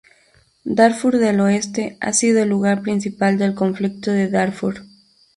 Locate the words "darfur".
0.65-1.19, 4.29-4.83